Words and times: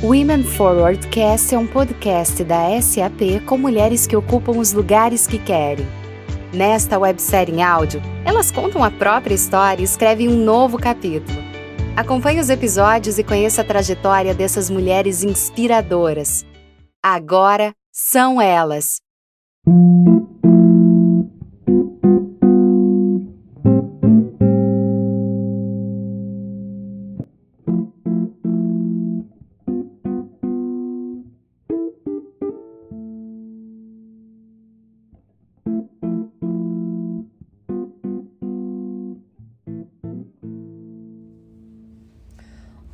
Women 0.00 0.44
Forward 0.44 1.08
Cast 1.08 1.52
é 1.52 1.58
um 1.58 1.66
podcast 1.66 2.44
da 2.44 2.80
SAP 2.80 3.44
com 3.44 3.58
mulheres 3.58 4.06
que 4.06 4.14
ocupam 4.14 4.52
os 4.52 4.72
lugares 4.72 5.26
que 5.26 5.38
querem. 5.38 5.84
Nesta 6.54 6.96
websérie 7.00 7.56
em 7.56 7.64
áudio, 7.64 8.00
elas 8.24 8.52
contam 8.52 8.84
a 8.84 8.92
própria 8.92 9.34
história 9.34 9.82
e 9.82 9.84
escrevem 9.84 10.28
um 10.28 10.36
novo 10.36 10.78
capítulo. 10.78 11.36
Acompanhe 11.96 12.38
os 12.38 12.48
episódios 12.48 13.18
e 13.18 13.24
conheça 13.24 13.62
a 13.62 13.64
trajetória 13.64 14.32
dessas 14.32 14.70
mulheres 14.70 15.24
inspiradoras. 15.24 16.46
Agora 17.02 17.74
são 17.90 18.40
elas. 18.40 19.00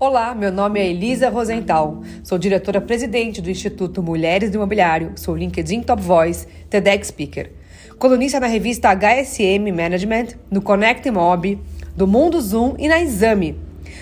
Olá, 0.06 0.34
meu 0.34 0.52
nome 0.52 0.78
é 0.78 0.86
Elisa 0.86 1.30
Rosenthal. 1.30 2.02
Sou 2.22 2.36
diretora-presidente 2.36 3.40
do 3.40 3.50
Instituto 3.50 4.02
Mulheres 4.02 4.50
do 4.50 4.56
Imobiliário, 4.56 5.12
sou 5.16 5.34
LinkedIn 5.34 5.80
Top 5.80 6.02
Voice, 6.02 6.46
TEDx 6.68 7.08
Speaker. 7.08 7.50
Colunista 7.98 8.38
na 8.38 8.46
revista 8.46 8.90
HSM 8.94 9.72
Management, 9.74 10.36
no 10.50 10.60
Connect 10.60 11.10
Mob, 11.10 11.58
do 11.96 12.06
Mundo 12.06 12.38
Zoom 12.38 12.74
e 12.78 12.86
na 12.86 13.00
Exame. 13.00 13.58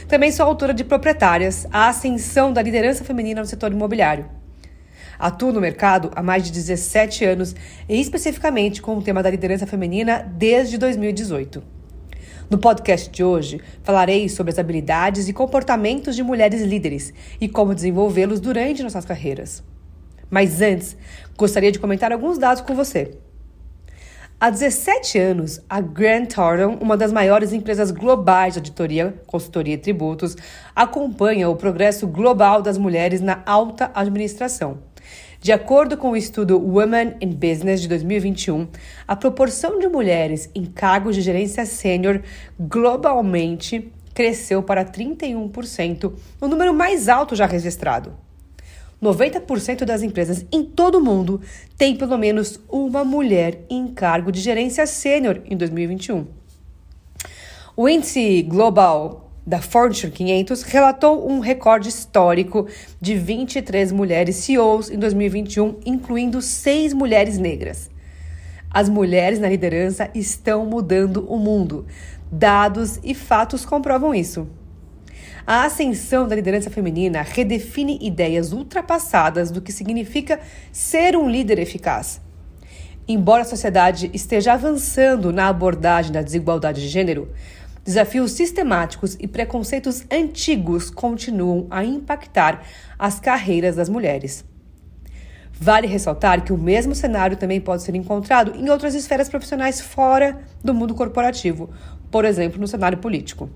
Também 0.08 0.32
sou 0.32 0.44
autora 0.44 0.74
de 0.74 0.82
Proprietárias, 0.82 1.68
a 1.70 1.88
ascensão 1.88 2.52
da 2.52 2.60
liderança 2.60 3.04
feminina 3.04 3.40
no 3.40 3.46
setor 3.46 3.70
imobiliário. 3.70 4.26
Atuo 5.20 5.52
no 5.52 5.60
mercado 5.60 6.10
há 6.16 6.22
mais 6.22 6.42
de 6.42 6.50
17 6.50 7.24
anos 7.24 7.54
e 7.88 8.00
especificamente 8.00 8.82
com 8.82 8.98
o 8.98 9.02
tema 9.02 9.22
da 9.22 9.30
liderança 9.30 9.68
feminina 9.68 10.28
desde 10.36 10.78
2018. 10.78 11.81
No 12.52 12.58
podcast 12.58 13.08
de 13.08 13.24
hoje, 13.24 13.62
falarei 13.82 14.28
sobre 14.28 14.52
as 14.52 14.58
habilidades 14.58 15.26
e 15.26 15.32
comportamentos 15.32 16.14
de 16.14 16.22
mulheres 16.22 16.60
líderes 16.60 17.10
e 17.40 17.48
como 17.48 17.74
desenvolvê-los 17.74 18.40
durante 18.40 18.82
nossas 18.82 19.06
carreiras. 19.06 19.64
Mas 20.28 20.60
antes, 20.60 20.94
gostaria 21.34 21.72
de 21.72 21.78
comentar 21.78 22.12
alguns 22.12 22.36
dados 22.36 22.62
com 22.62 22.74
você. 22.74 23.16
Há 24.38 24.50
17 24.50 25.18
anos, 25.18 25.62
a 25.66 25.80
Grant 25.80 26.34
Thornton, 26.34 26.76
uma 26.78 26.94
das 26.94 27.10
maiores 27.10 27.54
empresas 27.54 27.90
globais 27.90 28.52
de 28.52 28.58
auditoria, 28.58 29.14
consultoria 29.26 29.72
e 29.72 29.78
tributos, 29.78 30.36
acompanha 30.76 31.48
o 31.48 31.56
progresso 31.56 32.06
global 32.06 32.60
das 32.60 32.76
mulheres 32.76 33.22
na 33.22 33.42
alta 33.46 33.90
administração 33.94 34.91
de 35.42 35.50
acordo 35.50 35.96
com 35.96 36.12
o 36.12 36.16
estudo 36.16 36.56
Women 36.56 37.16
in 37.20 37.30
Business 37.30 37.80
de 37.80 37.88
2021, 37.88 38.68
a 39.08 39.16
proporção 39.16 39.80
de 39.80 39.88
mulheres 39.88 40.48
em 40.54 40.64
cargos 40.64 41.16
de 41.16 41.20
gerência 41.20 41.66
sênior 41.66 42.22
globalmente 42.60 43.92
cresceu 44.14 44.62
para 44.62 44.84
31%, 44.84 46.12
o 46.40 46.46
número 46.46 46.72
mais 46.72 47.08
alto 47.08 47.34
já 47.34 47.44
registrado. 47.44 48.12
90% 49.02 49.84
das 49.84 50.00
empresas 50.04 50.46
em 50.52 50.62
todo 50.62 50.98
o 50.98 51.04
mundo 51.04 51.40
têm 51.76 51.96
pelo 51.96 52.16
menos 52.16 52.60
uma 52.68 53.04
mulher 53.04 53.64
em 53.68 53.88
cargo 53.88 54.30
de 54.30 54.40
gerência 54.40 54.86
sênior 54.86 55.42
em 55.44 55.56
2021. 55.56 56.24
O 57.76 57.88
índice 57.88 58.42
Global 58.42 59.21
da 59.46 59.60
Fortune 59.60 60.12
500 60.12 60.62
relatou 60.62 61.28
um 61.28 61.40
recorde 61.40 61.88
histórico 61.88 62.68
de 63.00 63.14
23 63.16 63.90
mulheres 63.90 64.36
CEOs 64.36 64.90
em 64.90 64.98
2021, 64.98 65.80
incluindo 65.84 66.40
seis 66.40 66.92
mulheres 66.92 67.38
negras. 67.38 67.90
As 68.70 68.88
mulheres 68.88 69.38
na 69.38 69.48
liderança 69.48 70.08
estão 70.14 70.64
mudando 70.64 71.26
o 71.28 71.36
mundo. 71.36 71.84
Dados 72.30 72.98
e 73.02 73.14
fatos 73.14 73.66
comprovam 73.66 74.14
isso. 74.14 74.48
A 75.46 75.64
ascensão 75.64 76.28
da 76.28 76.36
liderança 76.36 76.70
feminina 76.70 77.20
redefine 77.20 77.98
ideias 78.00 78.52
ultrapassadas 78.52 79.50
do 79.50 79.60
que 79.60 79.72
significa 79.72 80.38
ser 80.70 81.16
um 81.16 81.28
líder 81.28 81.58
eficaz. 81.58 82.20
Embora 83.08 83.42
a 83.42 83.44
sociedade 83.44 84.08
esteja 84.14 84.52
avançando 84.52 85.32
na 85.32 85.48
abordagem 85.48 86.12
da 86.12 86.22
desigualdade 86.22 86.80
de 86.80 86.88
gênero, 86.88 87.28
Desafios 87.84 88.30
sistemáticos 88.32 89.16
e 89.18 89.26
preconceitos 89.26 90.04
antigos 90.08 90.88
continuam 90.88 91.66
a 91.68 91.84
impactar 91.84 92.64
as 92.96 93.18
carreiras 93.18 93.74
das 93.74 93.88
mulheres. 93.88 94.44
Vale 95.52 95.88
ressaltar 95.88 96.44
que 96.44 96.52
o 96.52 96.58
mesmo 96.58 96.94
cenário 96.94 97.36
também 97.36 97.60
pode 97.60 97.82
ser 97.82 97.96
encontrado 97.96 98.54
em 98.56 98.70
outras 98.70 98.94
esferas 98.94 99.28
profissionais 99.28 99.80
fora 99.80 100.42
do 100.62 100.72
mundo 100.72 100.94
corporativo, 100.94 101.70
por 102.08 102.24
exemplo, 102.24 102.60
no 102.60 102.68
cenário 102.68 102.98
político. 102.98 103.50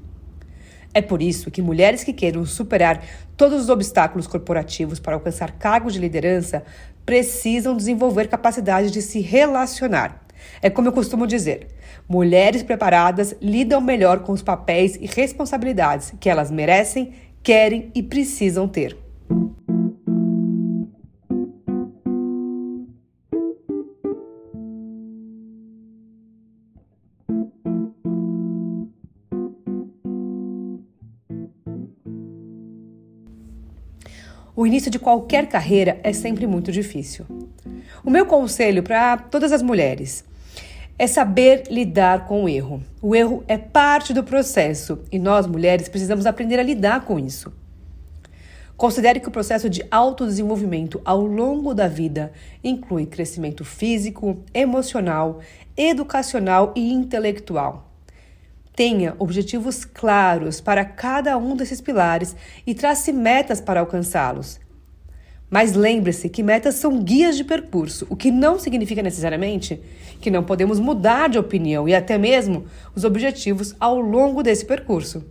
É 0.93 1.00
por 1.00 1.22
isso 1.22 1.48
que 1.50 1.62
mulheres 1.62 2.03
que 2.03 2.12
queiram 2.12 2.44
superar 2.44 3.04
todos 3.37 3.62
os 3.62 3.69
obstáculos 3.69 4.26
corporativos 4.26 4.98
para 4.98 5.14
alcançar 5.14 5.53
cargos 5.53 5.93
de 5.93 6.00
liderança 6.00 6.64
precisam 7.04 7.76
desenvolver 7.76 8.26
capacidade 8.26 8.91
de 8.91 9.03
se 9.03 9.20
relacionar. 9.20 10.25
É 10.60 10.70
como 10.70 10.88
eu 10.88 10.92
costumo 10.92 11.26
dizer: 11.26 11.69
mulheres 12.08 12.62
preparadas 12.62 13.34
lidam 13.41 13.80
melhor 13.80 14.20
com 14.20 14.32
os 14.32 14.42
papéis 14.42 14.97
e 14.97 15.06
responsabilidades 15.06 16.12
que 16.20 16.28
elas 16.28 16.50
merecem, 16.50 17.14
querem 17.42 17.91
e 17.94 18.02
precisam 18.02 18.66
ter. 18.66 19.06
O 34.56 34.67
início 34.67 34.91
de 34.91 34.99
qualquer 34.99 35.47
carreira 35.49 36.00
é 36.03 36.15
sempre 36.15 36.47
muito 36.47 36.72
difícil. 36.72 37.27
O 38.03 38.11
meu 38.11 38.25
conselho 38.25 38.83
para 38.83 39.19
todas 39.19 39.53
as 39.53 39.61
mulheres 39.61 40.25
é 40.99 41.06
saber 41.06 41.65
lidar 41.71 42.27
com 42.27 42.44
o 42.44 42.49
erro. 42.49 42.83
O 43.03 43.15
erro 43.15 43.44
é 43.47 43.59
parte 43.59 44.15
do 44.15 44.25
processo 44.25 45.00
e 45.12 45.19
nós, 45.19 45.47
mulheres, 45.47 45.91
precisamos 45.91 46.25
aprender 46.25 46.59
a 46.59 46.62
lidar 46.62 47.05
com 47.05 47.19
isso. 47.19 47.53
Considere 48.78 49.21
que 49.21 49.28
o 49.28 49.31
processo 49.31 49.69
de 49.69 49.84
autodesenvolvimento 49.91 51.03
ao 51.05 51.21
longo 51.21 51.75
da 51.75 51.87
vida 51.87 52.33
inclui 52.65 53.05
crescimento 53.05 53.62
físico, 53.62 54.43
emocional, 54.55 55.41
educacional 55.77 56.73
e 56.75 56.94
intelectual. 56.94 57.93
Tenha 58.76 59.16
objetivos 59.19 59.87
claros 59.87 60.60
para 60.60 60.84
cada 60.84 61.38
um 61.38 61.56
desses 61.56 61.81
pilares 61.81 62.37
e 62.66 62.75
trace 62.75 63.10
metas 63.10 63.59
para 63.59 63.81
alcançá-los. 63.81 64.60
Mas 65.48 65.72
lembre-se 65.72 66.28
que 66.28 66.42
metas 66.42 66.75
são 66.75 67.03
guias 67.03 67.38
de 67.38 67.44
percurso, 67.44 68.06
o 68.10 68.14
que 68.14 68.31
não 68.31 68.59
significa 68.59 69.00
necessariamente 69.00 69.81
que 70.20 70.31
não 70.31 70.44
podemos 70.44 70.78
mudar 70.78 71.31
de 71.31 71.38
opinião 71.38 71.88
e 71.88 71.94
até 71.94 72.19
mesmo 72.19 72.66
os 72.94 73.03
objetivos 73.03 73.75
ao 73.81 73.98
longo 73.98 74.42
desse 74.42 74.66
percurso. 74.66 75.25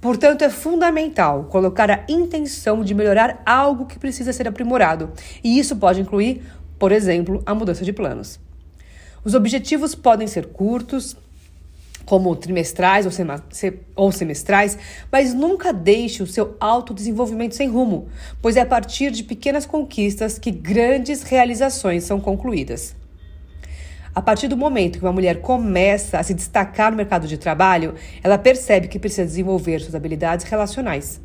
Portanto, 0.00 0.42
é 0.42 0.50
fundamental 0.50 1.46
colocar 1.50 1.90
a 1.90 2.04
intenção 2.08 2.84
de 2.84 2.94
melhorar 2.94 3.42
algo 3.44 3.86
que 3.86 3.98
precisa 3.98 4.32
ser 4.32 4.46
aprimorado, 4.46 5.10
e 5.42 5.58
isso 5.58 5.74
pode 5.74 6.00
incluir, 6.00 6.42
por 6.78 6.92
exemplo, 6.92 7.42
a 7.44 7.52
mudança 7.56 7.84
de 7.84 7.92
planos. 7.92 8.38
Os 9.24 9.34
objetivos 9.34 9.96
podem 9.96 10.28
ser 10.28 10.46
curtos, 10.46 11.16
como 12.08 12.34
trimestrais 12.34 13.04
ou, 13.04 13.12
ou 13.94 14.10
semestrais, 14.10 14.78
mas 15.12 15.34
nunca 15.34 15.74
deixe 15.74 16.22
o 16.22 16.26
seu 16.26 16.56
autodesenvolvimento 16.58 17.54
sem 17.54 17.68
rumo, 17.68 18.08
pois 18.40 18.56
é 18.56 18.62
a 18.62 18.66
partir 18.66 19.10
de 19.10 19.22
pequenas 19.22 19.66
conquistas 19.66 20.38
que 20.38 20.50
grandes 20.50 21.22
realizações 21.22 22.04
são 22.04 22.18
concluídas. 22.18 22.96
A 24.14 24.22
partir 24.22 24.48
do 24.48 24.56
momento 24.56 24.98
que 24.98 25.04
uma 25.04 25.12
mulher 25.12 25.42
começa 25.42 26.18
a 26.18 26.22
se 26.22 26.32
destacar 26.32 26.90
no 26.90 26.96
mercado 26.96 27.28
de 27.28 27.36
trabalho, 27.36 27.94
ela 28.24 28.38
percebe 28.38 28.88
que 28.88 28.98
precisa 28.98 29.26
desenvolver 29.26 29.78
suas 29.78 29.94
habilidades 29.94 30.46
relacionais. 30.46 31.20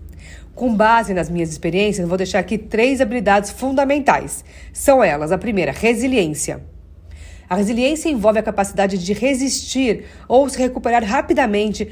Com 0.53 0.75
base 0.75 1.13
nas 1.13 1.29
minhas 1.29 1.49
experiências, 1.49 2.05
vou 2.05 2.17
deixar 2.17 2.39
aqui 2.39 2.57
três 2.57 2.99
habilidades 2.99 3.51
fundamentais. 3.51 4.43
São 4.73 5.01
elas: 5.01 5.31
a 5.31 5.37
primeira, 5.37 5.71
resiliência. 5.71 6.72
A 7.53 7.55
resiliência 7.55 8.09
envolve 8.09 8.39
a 8.39 8.41
capacidade 8.41 8.97
de 8.97 9.13
resistir 9.13 10.05
ou 10.27 10.49
se 10.49 10.57
recuperar 10.57 11.03
rapidamente 11.03 11.87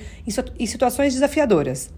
em 0.58 0.66
situações 0.66 1.14
desafiadoras. 1.14 1.94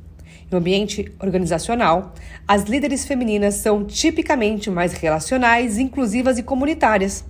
No 0.51 0.57
ambiente 0.57 1.09
organizacional, 1.17 2.13
as 2.45 2.63
líderes 2.63 3.05
femininas 3.05 3.55
são 3.55 3.85
tipicamente 3.85 4.69
mais 4.69 4.91
relacionais, 4.91 5.77
inclusivas 5.77 6.37
e 6.37 6.43
comunitárias. 6.43 7.23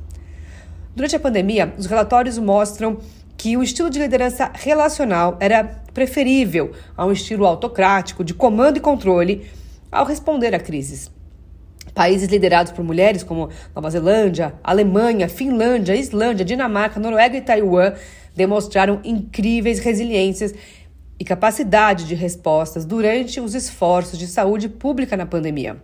Durante 0.96 1.16
a 1.16 1.20
pandemia, 1.20 1.72
os 1.78 1.86
relatórios 1.86 2.40
mostram 2.40 2.98
que 3.38 3.56
o 3.56 3.62
estilo 3.62 3.92
de 3.92 4.00
liderança 4.00 4.50
relacional 4.56 5.38
era 5.40 5.84
preferível 5.94 6.72
a 6.98 7.06
um 7.06 7.12
estilo 7.12 7.46
autocrático 7.46 8.24
de 8.24 8.34
comando 8.34 8.78
e 8.78 8.82
controle, 8.82 9.46
ao 9.92 10.04
responder 10.04 10.56
a 10.56 10.60
crises. 10.60 11.12
Países 11.94 12.28
liderados 12.28 12.72
por 12.72 12.84
mulheres 12.84 13.22
como 13.22 13.50
Nova 13.76 13.90
Zelândia, 13.90 14.56
Alemanha, 14.64 15.30
Finlândia, 15.30 15.96
Islândia, 15.96 16.44
Dinamarca, 16.44 17.00
Noruega 17.00 17.38
e 17.38 17.42
Taiwan 17.42 17.94
demonstraram 18.36 19.00
incríveis 19.04 19.80
resiliências 19.80 20.54
e 21.20 21.24
capacidade 21.24 22.06
de 22.06 22.16
respostas 22.16 22.84
durante 22.84 23.40
os 23.40 23.54
esforços 23.54 24.18
de 24.18 24.26
saúde 24.26 24.68
pública 24.68 25.16
na 25.16 25.26
pandemia. 25.26 25.78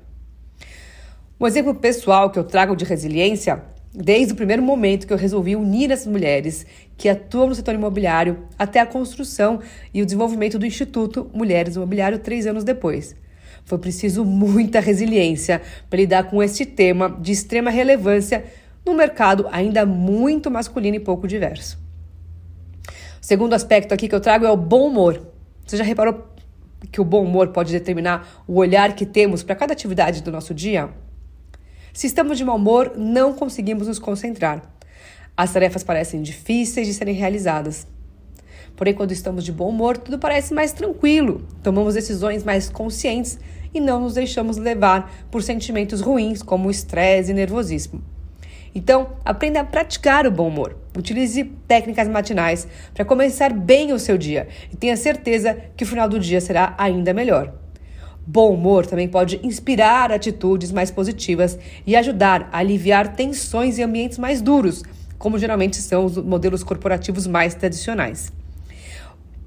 Um 1.40 1.46
exemplo 1.46 1.76
pessoal 1.76 2.32
que 2.32 2.40
eu 2.40 2.44
trago 2.44 2.76
de 2.76 2.84
resiliência, 2.84 3.64
desde 3.94 4.34
o 4.34 4.36
primeiro 4.36 4.62
momento 4.62 5.08
que 5.08 5.14
eu 5.14 5.18
resolvi 5.18 5.56
unir 5.56 5.92
as 5.92 6.06
mulheres 6.06 6.66
que 6.98 7.08
atuam 7.08 7.48
no 7.48 7.56
setor 7.56 7.76
imobiliário 7.76 8.46
até 8.58 8.80
a 8.80 8.86
construção 8.86 9.62
e 9.94 10.02
o 10.02 10.06
desenvolvimento 10.06 10.60
do 10.60 10.66
Instituto 10.66 11.30
Mulheres 11.34 11.76
Imobiliário 11.76 12.20
três 12.20 12.48
anos 12.48 12.64
depois. 12.64 13.16
Foi 13.66 13.78
preciso 13.78 14.26
muita 14.26 14.80
resiliência 14.80 15.62
para 15.90 16.00
lidar 16.00 16.24
com 16.24 16.42
este 16.42 16.66
tema 16.66 17.10
de 17.20 17.32
extrema 17.32 17.70
relevância 17.70 18.46
num 18.86 18.94
mercado 18.94 19.48
ainda 19.52 19.86
muito 19.86 20.50
masculino 20.50 20.98
e 20.98 21.00
pouco 21.00 21.28
diverso. 21.28 21.80
O 23.22 23.26
segundo 23.26 23.54
aspecto 23.54 23.94
aqui 23.94 24.08
que 24.08 24.16
eu 24.16 24.22
trago 24.22 24.46
é 24.46 24.52
o 24.52 24.58
bom 24.58 24.88
humor. 24.88 25.22
Você 25.66 25.78
já 25.78 25.84
reparou 25.84 26.28
que 26.92 27.02
o 27.02 27.06
bom 27.06 27.24
humor 27.24 27.50
pode 27.50 27.72
determinar 27.72 28.44
o 28.48 28.56
olhar 28.56 28.96
que 28.96 29.06
temos 29.06 29.44
para 29.44 29.56
cada 29.56 29.74
atividade 29.74 30.24
do 30.24 30.32
nosso 30.32 30.54
dia? 30.54 30.90
Se 31.94 32.08
estamos 32.08 32.38
de 32.38 32.46
mau 32.46 32.56
humor, 32.56 32.94
não 32.96 33.34
conseguimos 33.34 33.88
nos 33.88 34.00
concentrar. 34.00 34.74
As 35.36 35.54
tarefas 35.54 35.84
parecem 35.84 36.22
difíceis 36.22 36.88
de 36.88 36.94
serem 36.94 37.14
realizadas. 37.14 37.88
Porém, 38.80 38.94
quando 38.94 39.12
estamos 39.12 39.44
de 39.44 39.52
bom 39.52 39.68
humor, 39.68 39.98
tudo 39.98 40.18
parece 40.18 40.54
mais 40.54 40.72
tranquilo. 40.72 41.46
Tomamos 41.62 41.96
decisões 41.96 42.46
mais 42.46 42.70
conscientes 42.70 43.38
e 43.74 43.81
não 43.81 44.00
nos 44.00 44.14
deixamos 44.14 44.56
levar 44.56 45.12
por 45.30 45.44
sentimentos 45.44 46.00
ruins 46.00 46.42
como 46.42 46.72
estresse 46.72 47.31
e 47.31 47.34
nervosismo. 47.34 48.02
Então, 48.74 49.18
aprenda 49.26 49.60
a 49.60 49.66
praticar 49.66 50.26
o 50.26 50.31
bom 50.31 50.48
humor. 50.48 50.78
Utilize 50.98 51.44
técnicas 51.68 52.08
matinais 52.08 52.70
para 52.94 53.04
começar 53.04 53.52
bem 53.52 53.92
o 53.92 54.00
seu 54.00 54.18
dia 54.18 54.48
e 54.72 54.78
tenha 54.78 54.96
certeza 54.96 55.58
que 55.75 55.84
o 55.84 55.88
final 55.88 56.08
do 56.08 56.18
dia 56.18 56.40
será 56.40 56.74
ainda 56.78 57.14
melhor. 57.14 57.54
Bom 58.25 58.54
humor 58.54 58.86
também 58.86 59.10
pode 59.10 59.42
inspirar 59.44 60.10
atitudes 60.10 60.72
mais 60.72 60.90
positivas 60.90 61.60
e 61.86 61.98
ajudar 61.98 62.48
a 62.50 62.60
aliviar 62.60 63.14
tensões 63.14 63.78
em 63.78 63.84
ambientes 63.84 64.18
mais 64.18 64.42
duros, 64.42 64.84
como 65.18 65.38
geralmente 65.38 65.75
são 65.75 66.06
os 66.06 66.16
modelos 66.16 66.64
corporativos 66.64 67.28
mais 67.28 67.54
tradicionais. 67.54 68.32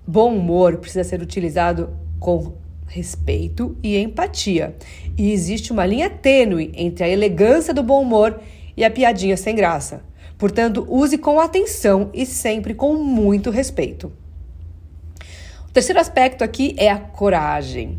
Bom 0.06 0.34
humor 0.36 0.78
precisa 0.78 1.04
ser 1.04 1.22
utilizado 1.22 1.96
com 2.18 2.54
respeito 2.86 3.76
e 3.82 3.96
empatia. 3.96 4.76
E 5.16 5.32
existe 5.32 5.72
uma 5.72 5.86
linha 5.86 6.10
tênue 6.10 6.72
entre 6.74 7.04
a 7.04 7.08
elegância 7.08 7.72
do 7.72 7.82
bom 7.82 8.02
humor 8.02 8.40
e 8.76 8.84
a 8.84 8.90
piadinha 8.90 9.36
sem 9.36 9.54
graça. 9.54 10.02
Portanto, 10.36 10.84
use 10.88 11.16
com 11.18 11.38
atenção 11.38 12.10
e 12.12 12.26
sempre 12.26 12.74
com 12.74 12.94
muito 12.94 13.50
respeito. 13.50 14.12
O 15.68 15.72
terceiro 15.72 16.00
aspecto 16.00 16.42
aqui 16.42 16.74
é 16.76 16.90
a 16.90 16.98
coragem. 16.98 17.98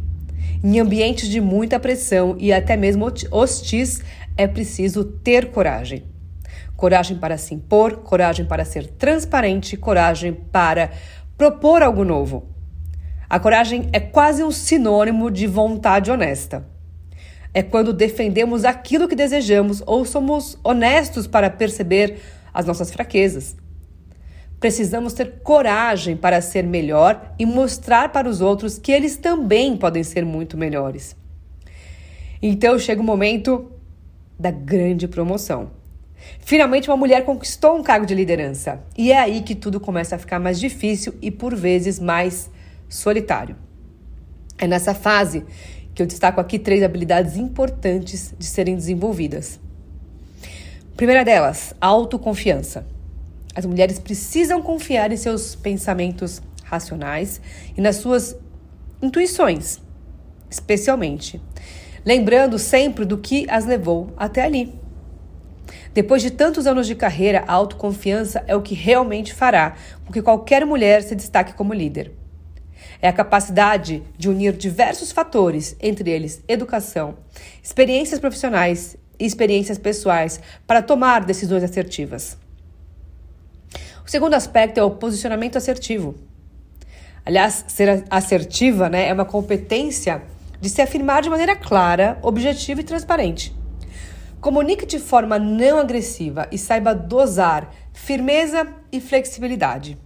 Em 0.63 0.79
ambientes 0.79 1.27
de 1.27 1.41
muita 1.41 1.79
pressão 1.79 2.35
e 2.37 2.53
até 2.53 2.77
mesmo 2.77 3.11
hostis, 3.31 4.01
é 4.37 4.47
preciso 4.47 5.03
ter 5.03 5.51
coragem. 5.51 6.03
Coragem 6.75 7.17
para 7.17 7.37
se 7.37 7.53
impor, 7.53 7.97
coragem 7.97 8.45
para 8.45 8.65
ser 8.65 8.87
transparente, 8.87 9.77
coragem 9.77 10.33
para 10.33 10.91
propor 11.51 11.83
algo 11.83 12.03
novo. 12.03 12.47
A 13.29 13.39
coragem 13.39 13.89
é 13.91 13.99
quase 13.99 14.43
um 14.43 14.51
sinônimo 14.51 15.29
de 15.29 15.47
vontade 15.47 16.11
honesta 16.11 16.73
é 17.53 17.61
quando 17.61 17.93
defendemos 17.93 18.65
aquilo 18.65 19.07
que 19.07 19.15
desejamos 19.15 19.83
ou 19.85 20.03
somos 20.05 20.57
honestos 20.63 21.27
para 21.27 21.49
perceber 21.49 22.19
as 22.51 22.65
nossas 22.65 22.89
fraquezas. 22.89 23.55
Precisamos 24.59 25.13
ter 25.13 25.41
coragem 25.43 26.17
para 26.17 26.41
ser 26.41 26.63
melhor 26.63 27.35
e 27.37 27.45
mostrar 27.45 28.11
para 28.11 28.27
os 28.27 28.41
outros 28.41 28.79
que 28.79 28.91
eles 28.91 29.17
também 29.17 29.77
podem 29.77 30.03
ser 30.03 30.25
muito 30.25 30.57
melhores. 30.57 31.15
Então 32.41 32.79
chega 32.79 33.01
o 33.01 33.05
momento 33.05 33.71
da 34.39 34.49
grande 34.49 35.07
promoção. 35.07 35.82
Finalmente, 36.39 36.89
uma 36.89 36.97
mulher 36.97 37.23
conquistou 37.25 37.77
um 37.77 37.83
cargo 37.83 38.05
de 38.05 38.13
liderança. 38.13 38.81
E 38.97 39.11
é 39.11 39.19
aí 39.19 39.41
que 39.41 39.55
tudo 39.55 39.79
começa 39.79 40.15
a 40.15 40.19
ficar 40.19 40.39
mais 40.39 40.59
difícil 40.59 41.15
e, 41.21 41.31
por 41.31 41.55
vezes, 41.55 41.99
mais 41.99 42.49
solitário. 42.89 43.55
É 44.57 44.67
nessa 44.67 44.93
fase 44.93 45.45
que 45.93 46.01
eu 46.01 46.05
destaco 46.05 46.41
aqui 46.41 46.57
três 46.57 46.83
habilidades 46.83 47.37
importantes 47.37 48.33
de 48.37 48.45
serem 48.45 48.75
desenvolvidas. 48.75 49.59
Primeira 50.95 51.23
delas, 51.23 51.73
autoconfiança. 51.81 52.85
As 53.55 53.65
mulheres 53.65 53.99
precisam 53.99 54.61
confiar 54.61 55.11
em 55.11 55.17
seus 55.17 55.55
pensamentos 55.55 56.41
racionais 56.63 57.39
e 57.77 57.81
nas 57.81 57.97
suas 57.97 58.35
intuições, 59.01 59.79
especialmente. 60.49 61.41
Lembrando 62.05 62.57
sempre 62.57 63.05
do 63.05 63.17
que 63.17 63.45
as 63.49 63.65
levou 63.65 64.11
até 64.17 64.41
ali. 64.41 64.73
Depois 65.93 66.23
de 66.23 66.31
tantos 66.31 66.65
anos 66.65 66.87
de 66.87 66.95
carreira, 66.95 67.43
a 67.47 67.53
autoconfiança 67.53 68.43
é 68.47 68.55
o 68.55 68.61
que 68.63 68.73
realmente 68.73 69.31
fará 69.31 69.75
com 70.05 70.11
que 70.11 70.23
qualquer 70.23 70.65
mulher 70.65 71.03
se 71.03 71.13
destaque 71.15 71.53
como 71.53 71.73
líder. 71.73 72.11
É 72.99 73.07
a 73.07 73.13
capacidade 73.13 74.01
de 74.17 74.27
unir 74.27 74.53
diversos 74.53 75.11
fatores, 75.11 75.75
entre 75.79 76.09
eles 76.09 76.41
educação, 76.47 77.17
experiências 77.61 78.19
profissionais 78.19 78.97
e 79.19 79.25
experiências 79.25 79.77
pessoais, 79.77 80.39
para 80.65 80.81
tomar 80.81 81.23
decisões 81.23 81.63
assertivas. 81.63 82.37
O 84.03 84.09
segundo 84.09 84.33
aspecto 84.33 84.79
é 84.79 84.83
o 84.83 84.91
posicionamento 84.91 85.57
assertivo. 85.57 86.15
Aliás, 87.23 87.65
ser 87.67 88.03
assertiva 88.09 88.89
né, 88.89 89.07
é 89.07 89.13
uma 89.13 89.25
competência 89.25 90.23
de 90.59 90.69
se 90.69 90.81
afirmar 90.81 91.21
de 91.21 91.29
maneira 91.29 91.55
clara, 91.55 92.17
objetiva 92.21 92.81
e 92.81 92.83
transparente. 92.83 93.62
Comunique 94.43 94.85
de 94.85 94.99
forma 94.99 95.39
não 95.39 95.79
agressiva 95.79 96.49
e 96.51 96.57
saiba 96.57 96.93
dosar 96.93 97.73
firmeza 97.93 98.67
e 98.91 98.99
flexibilidade. 98.99 99.97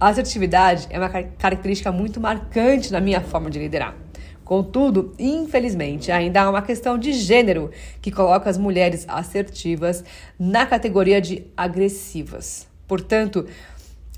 A 0.00 0.08
assertividade 0.08 0.86
é 0.88 0.98
uma 0.98 1.10
característica 1.10 1.92
muito 1.92 2.18
marcante 2.18 2.90
na 2.90 3.02
minha 3.02 3.20
forma 3.20 3.50
de 3.50 3.58
liderar. 3.58 3.94
Contudo, 4.42 5.14
infelizmente, 5.18 6.10
ainda 6.10 6.40
há 6.40 6.48
uma 6.48 6.62
questão 6.62 6.96
de 6.96 7.12
gênero 7.12 7.70
que 8.00 8.10
coloca 8.10 8.48
as 8.48 8.56
mulheres 8.56 9.04
assertivas 9.06 10.02
na 10.38 10.64
categoria 10.64 11.20
de 11.20 11.44
agressivas. 11.54 12.66
Portanto, 12.88 13.46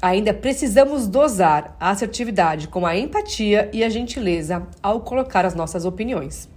ainda 0.00 0.32
precisamos 0.32 1.08
dosar 1.08 1.76
a 1.80 1.90
assertividade 1.90 2.68
com 2.68 2.86
a 2.86 2.96
empatia 2.96 3.70
e 3.72 3.82
a 3.82 3.88
gentileza 3.88 4.68
ao 4.80 5.00
colocar 5.00 5.44
as 5.44 5.56
nossas 5.56 5.84
opiniões. 5.84 6.48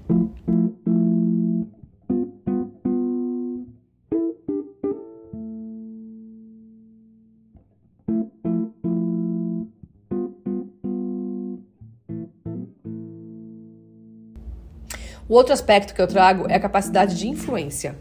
O 15.30 15.34
outro 15.34 15.54
aspecto 15.54 15.94
que 15.94 16.02
eu 16.02 16.08
trago 16.08 16.46
é 16.50 16.56
a 16.56 16.60
capacidade 16.60 17.16
de 17.16 17.28
influência. 17.28 17.98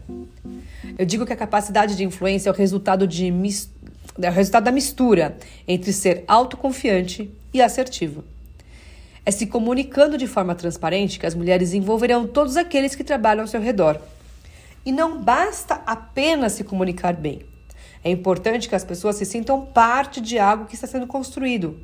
Eu 0.97 1.05
digo 1.05 1.25
que 1.25 1.33
a 1.33 1.37
capacidade 1.37 1.95
de 1.95 2.03
influência 2.03 2.49
é 2.49 2.51
o 2.51 2.55
resultado, 2.55 3.05
de 3.05 3.27
é 4.21 4.29
o 4.29 4.33
resultado 4.33 4.63
da 4.63 4.71
mistura 4.71 5.37
entre 5.67 5.91
ser 5.91 6.23
autoconfiante 6.27 7.29
e 7.53 7.61
assertivo. 7.61 8.23
É 9.25 9.31
se 9.31 9.45
comunicando 9.45 10.17
de 10.17 10.25
forma 10.25 10.55
transparente 10.55 11.19
que 11.19 11.25
as 11.25 11.35
mulheres 11.35 11.73
envolverão 11.73 12.25
todos 12.25 12.55
aqueles 12.55 12.95
que 12.95 13.03
trabalham 13.03 13.41
ao 13.41 13.47
seu 13.47 13.59
redor. 13.59 13.99
E 14.85 14.91
não 14.91 15.21
basta 15.21 15.81
apenas 15.85 16.53
se 16.53 16.63
comunicar 16.63 17.13
bem. 17.13 17.41
É 18.03 18.09
importante 18.09 18.69
que 18.69 18.75
as 18.75 18.85
pessoas 18.85 19.17
se 19.17 19.25
sintam 19.25 19.65
parte 19.65 20.21
de 20.21 20.39
algo 20.39 20.65
que 20.65 20.75
está 20.75 20.87
sendo 20.87 21.05
construído. 21.05 21.77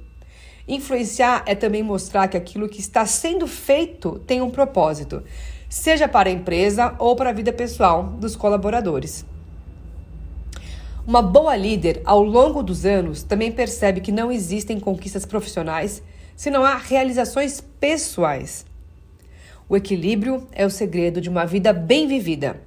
Influenciar 0.67 1.43
é 1.45 1.55
também 1.55 1.83
mostrar 1.83 2.27
que 2.27 2.37
aquilo 2.37 2.69
que 2.69 2.79
está 2.79 3.05
sendo 3.05 3.47
feito 3.47 4.19
tem 4.25 4.41
um 4.41 4.49
propósito, 4.49 5.21
seja 5.67 6.07
para 6.07 6.29
a 6.29 6.31
empresa 6.31 6.95
ou 6.99 7.15
para 7.15 7.31
a 7.31 7.33
vida 7.33 7.51
pessoal 7.51 8.03
dos 8.03 8.35
colaboradores. 8.35 9.25
Uma 11.05 11.21
boa 11.21 11.53
líder, 11.57 12.01
ao 12.05 12.23
longo 12.23 12.63
dos 12.63 12.85
anos, 12.85 13.23
também 13.23 13.51
percebe 13.51 13.99
que 13.99 14.11
não 14.11 14.31
existem 14.31 14.79
conquistas 14.79 15.25
profissionais 15.25 16.01
se 16.33 16.49
não 16.49 16.63
há 16.63 16.77
realizações 16.77 17.59
pessoais. 17.59 18.65
O 19.67 19.75
equilíbrio 19.75 20.47
é 20.53 20.65
o 20.65 20.69
segredo 20.69 21.19
de 21.19 21.27
uma 21.27 21.45
vida 21.45 21.73
bem 21.73 22.07
vivida. 22.07 22.61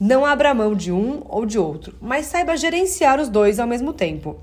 Não 0.00 0.24
abra 0.24 0.54
mão 0.54 0.74
de 0.74 0.90
um 0.90 1.22
ou 1.28 1.44
de 1.44 1.58
outro, 1.58 1.94
mas 2.00 2.26
saiba 2.26 2.56
gerenciar 2.56 3.20
os 3.20 3.28
dois 3.28 3.58
ao 3.58 3.66
mesmo 3.66 3.92
tempo. 3.92 4.38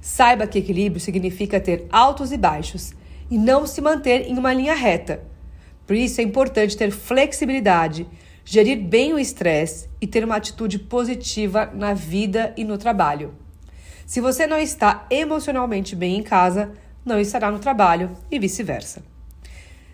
Saiba 0.00 0.46
que 0.46 0.58
equilíbrio 0.58 1.00
significa 1.00 1.60
ter 1.60 1.86
altos 1.90 2.32
e 2.32 2.36
baixos 2.36 2.92
e 3.30 3.36
não 3.36 3.66
se 3.66 3.80
manter 3.80 4.26
em 4.28 4.38
uma 4.38 4.52
linha 4.52 4.74
reta. 4.74 5.22
Por 5.86 5.94
isso 5.94 6.20
é 6.20 6.24
importante 6.24 6.76
ter 6.76 6.90
flexibilidade, 6.90 8.06
gerir 8.44 8.80
bem 8.80 9.12
o 9.12 9.18
estresse 9.18 9.88
e 10.00 10.06
ter 10.06 10.24
uma 10.24 10.36
atitude 10.36 10.78
positiva 10.78 11.70
na 11.74 11.92
vida 11.94 12.54
e 12.56 12.64
no 12.64 12.78
trabalho. 12.78 13.34
Se 14.06 14.20
você 14.20 14.46
não 14.46 14.58
está 14.58 15.06
emocionalmente 15.10 15.94
bem 15.94 16.18
em 16.18 16.22
casa, 16.22 16.72
não 17.04 17.20
estará 17.20 17.50
no 17.50 17.58
trabalho 17.58 18.10
e 18.30 18.38
vice-versa. 18.38 19.02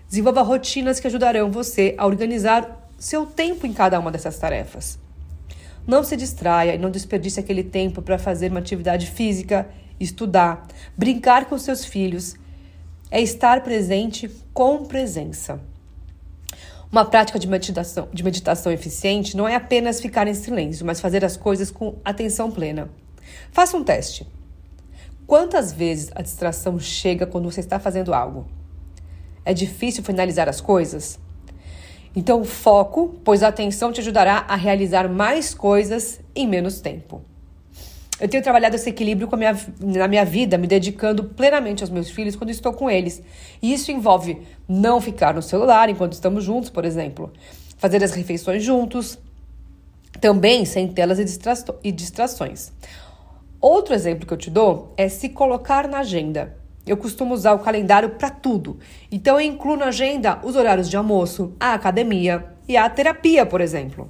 Desenvolva 0.09 0.43
rotinas 0.43 1.01
que 1.01 1.07
ajudarão 1.07 1.51
você 1.51 1.95
a 1.99 2.07
organizar 2.07 2.89
seu 2.99 3.27
tempo 3.27 3.67
em 3.67 3.73
cada 3.73 3.99
uma 3.99 4.11
dessas 4.11 4.39
tarefas. 4.39 4.99
Não 5.87 6.03
se 6.03 6.17
distraia 6.17 6.75
e 6.75 6.79
não 6.79 6.91
desperdice 6.91 7.41
aquele 7.41 7.63
tempo 7.63 8.01
para 8.01 8.19
fazer 8.19 8.51
uma 8.51 8.61
atividade 8.61 9.07
física, 9.07 9.69
estudar, 9.99 10.67
brincar 10.97 11.47
com 11.47 11.59
seus 11.59 11.85
filhos. 11.85 12.35
É 13.11 13.21
estar 13.21 13.62
presente 13.62 14.29
com 14.53 14.85
presença. 14.85 15.61
Uma 16.91 17.05
prática 17.05 17.38
de 17.38 17.49
meditação, 17.49 18.09
de 18.12 18.23
meditação 18.23 18.73
eficiente 18.73 19.37
não 19.37 19.47
é 19.47 19.55
apenas 19.55 20.00
ficar 20.00 20.26
em 20.26 20.35
silêncio, 20.35 20.87
mas 20.87 21.00
fazer 21.00 21.25
as 21.25 21.37
coisas 21.37 21.71
com 21.71 21.97
atenção 22.05 22.50
plena. 22.50 22.88
Faça 23.50 23.76
um 23.76 23.85
teste. 23.85 24.26
Quantas 25.26 25.73
vezes 25.73 26.11
a 26.15 26.23
distração 26.23 26.79
chega 26.79 27.26
quando 27.26 27.50
você 27.50 27.61
está 27.61 27.81
fazendo 27.81 28.15
algo? 28.15 28.47
É 29.45 29.53
difícil 29.53 30.05
finalizar 30.05 30.49
as 30.49 30.61
coisas? 30.61 31.19
Então, 32.15 32.45
foco, 32.45 33.21
pois 33.25 33.43
a 33.43 33.49
atenção 33.49 33.93
te 33.93 34.00
ajudará 34.00 34.45
a 34.49 34.57
realizar 34.57 35.09
mais 35.09 35.53
coisas 35.53 36.21
em 36.35 36.47
menos 36.47 36.81
tempo. 36.81 37.23
Eu 38.18 38.28
tenho 38.28 38.42
trabalhado 38.42 38.76
esse 38.76 38.88
equilíbrio 38.88 39.28
minha, 39.37 39.56
na 39.78 40.08
minha 40.08 40.25
vida, 40.25 40.56
me 40.56 40.66
dedicando 40.66 41.25
plenamente 41.25 41.82
aos 41.82 41.90
meus 41.90 42.11
filhos 42.11 42.35
quando 42.35 42.49
estou 42.49 42.73
com 42.73 42.90
eles. 42.90 43.23
E 43.61 43.75
isso 43.75 43.92
envolve 43.92 44.40
não 44.66 45.00
ficar 45.00 45.35
no 45.35 45.42
celular 45.42 45.90
enquanto 45.90 46.14
estamos 46.14 46.42
juntos, 46.42 46.70
por 46.70 46.87
exemplo, 46.87 47.30
fazer 47.76 48.02
as 48.02 48.12
refeições 48.12 48.64
juntos, 48.64 49.18
também 50.18 50.64
sem 50.64 50.88
telas 50.88 51.18
e 51.18 51.92
distrações. 51.92 52.73
Outro 53.61 53.94
exemplo 53.94 54.26
que 54.26 54.32
eu 54.32 54.38
te 54.38 54.50
dou 54.50 54.94
é 54.96 55.08
se 55.11 55.28
colocar 55.28 55.87
na 55.87 55.99
agenda. 55.99 56.56
Eu 56.87 56.96
costumo 56.96 57.35
usar 57.35 57.52
o 57.52 57.58
calendário 57.58 58.11
para 58.11 58.30
tudo. 58.30 58.78
Então 59.11 59.38
eu 59.38 59.46
incluo 59.46 59.76
na 59.76 59.87
agenda 59.87 60.40
os 60.42 60.56
horários 60.56 60.88
de 60.88 60.96
almoço, 60.96 61.54
a 61.61 61.75
academia 61.75 62.46
e 62.66 62.76
a 62.76 62.88
terapia, 62.88 63.44
por 63.44 63.61
exemplo. 63.61 64.08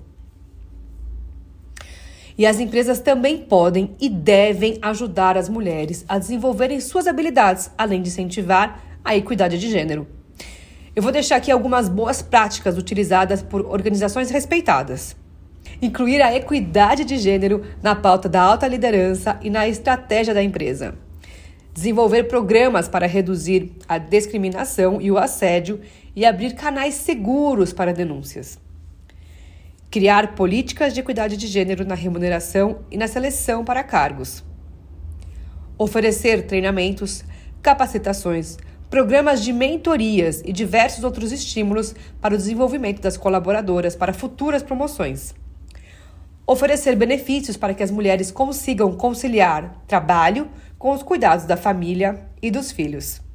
E 2.39 2.45
as 2.45 2.61
empresas 2.61 3.01
também 3.01 3.39
podem 3.39 3.95
e 4.01 4.09
devem 4.09 4.79
ajudar 4.83 5.37
as 5.37 5.49
mulheres 5.49 6.05
a 6.09 6.19
desenvolverem 6.19 6.81
suas 6.81 7.07
habilidades, 7.07 7.71
além 7.77 8.03
de 8.03 8.09
incentivar 8.09 8.83
a 9.05 9.17
equidade 9.17 9.59
de 9.59 9.71
gênero. 9.71 10.07
Eu 10.95 11.03
vou 11.03 11.13
deixar 11.13 11.37
aqui 11.37 11.51
algumas 11.51 11.89
boas 11.89 12.23
práticas 12.23 12.77
utilizadas 12.77 13.43
por 13.43 13.67
organizações 13.67 14.31
respeitadas. 14.31 15.17
Incluir 15.81 16.23
a 16.23 16.35
equidade 16.35 17.05
de 17.05 17.19
gênero 17.19 17.65
na 17.83 17.95
pauta 17.95 18.29
da 18.29 18.43
alta 18.43 18.67
liderança 18.67 19.39
e 19.43 19.51
na 19.51 19.69
estratégia 19.69 20.33
da 20.33 20.43
empresa 20.43 20.95
desenvolver 21.77 22.25
programas 22.25 22.89
para 22.89 23.07
reduzir 23.07 23.71
a 23.87 23.99
discriminação 23.99 24.99
e 24.99 25.11
o 25.11 25.19
assédio 25.19 25.79
e 26.17 26.25
abrir 26.25 26.55
canais 26.55 26.95
seguros 26.95 27.71
para 27.71 27.93
denúncias. 27.93 28.59
Criar 29.91 30.35
políticas 30.35 30.93
de 30.93 31.01
equidade 31.01 31.37
de 31.37 31.47
gênero 31.47 31.85
na 31.85 31.95
remuneração 31.95 32.81
e 32.91 32.99
na 32.99 33.07
seleção 33.07 33.65
para 33.65 33.85
cargos. 33.85 34.45
Oferecer 35.79 36.47
treinamentos, 36.47 37.25
capacitações, 37.63 38.59
programas 38.91 39.43
de 39.43 39.53
mentorias 39.53 40.43
e 40.45 40.53
diversos 40.53 41.05
outros 41.05 41.33
estímulos 41.33 41.95
para 42.21 42.35
o 42.35 42.37
desenvolvimento 42.37 43.01
das 43.01 43.17
colaboradoras 43.17 43.95
para 43.95 44.13
futuras 44.13 44.63
promoções. 44.63 45.35
Oferecer 46.47 46.95
benefícios 46.97 47.57
para 47.57 47.73
que 47.73 47.83
as 47.83 47.91
mulheres 47.91 48.31
consigam 48.31 48.93
conciliar 48.93 49.83
trabalho, 49.87 50.49
com 50.79 50.93
os 50.93 51.03
cuidados 51.03 51.47
da 51.47 51.57
família 51.57 52.29
e 52.43 52.51
dos 52.51 52.71
filhos. 52.71 53.26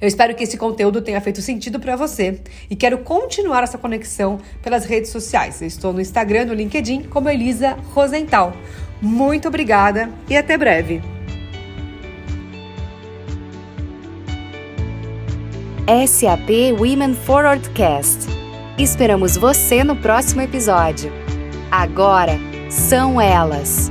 Eu 0.00 0.08
espero 0.08 0.34
que 0.34 0.44
esse 0.44 0.56
conteúdo 0.56 1.02
tenha 1.02 1.20
feito 1.20 1.42
sentido 1.42 1.78
para 1.78 1.94
você 1.94 2.40
e 2.70 2.74
quero 2.74 2.98
continuar 2.98 3.62
essa 3.62 3.76
conexão 3.76 4.40
pelas 4.62 4.86
redes 4.86 5.10
sociais. 5.10 5.60
Eu 5.60 5.68
estou 5.68 5.92
no 5.92 6.00
Instagram, 6.00 6.46
no 6.46 6.54
LinkedIn, 6.54 7.04
como 7.04 7.28
Elisa 7.28 7.76
Rosenthal. 7.92 8.54
Muito 9.02 9.48
obrigada 9.48 10.10
e 10.28 10.36
até 10.36 10.56
breve. 10.56 11.02
SAP 16.06 16.78
Women 16.78 17.14
Forward 17.14 17.68
Cast. 17.70 18.26
Esperamos 18.78 19.36
você 19.36 19.82
no 19.82 19.96
próximo 19.96 20.40
episódio. 20.40 21.12
Agora 21.70 22.38
são 22.70 23.20
elas. 23.20 23.90